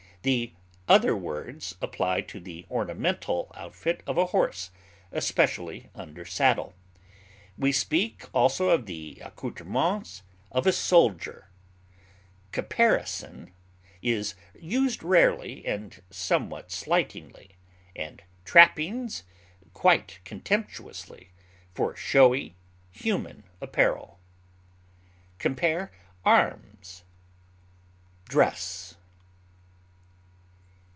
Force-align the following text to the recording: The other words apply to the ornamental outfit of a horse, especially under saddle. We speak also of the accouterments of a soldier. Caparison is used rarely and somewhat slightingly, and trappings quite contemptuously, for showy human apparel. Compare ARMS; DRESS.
The 0.23 0.53
other 0.87 1.15
words 1.15 1.73
apply 1.81 2.21
to 2.29 2.39
the 2.39 2.67
ornamental 2.69 3.51
outfit 3.55 4.03
of 4.05 4.19
a 4.19 4.27
horse, 4.27 4.69
especially 5.11 5.89
under 5.95 6.25
saddle. 6.25 6.75
We 7.57 7.71
speak 7.71 8.25
also 8.31 8.69
of 8.69 8.85
the 8.85 9.17
accouterments 9.25 10.21
of 10.51 10.67
a 10.67 10.73
soldier. 10.73 11.49
Caparison 12.51 13.51
is 14.03 14.35
used 14.59 15.01
rarely 15.01 15.65
and 15.65 15.99
somewhat 16.11 16.69
slightingly, 16.71 17.55
and 17.95 18.21
trappings 18.45 19.23
quite 19.73 20.19
contemptuously, 20.23 21.31
for 21.73 21.95
showy 21.95 22.55
human 22.91 23.43
apparel. 23.59 24.19
Compare 25.39 25.91
ARMS; 26.23 27.05
DRESS. 28.25 28.97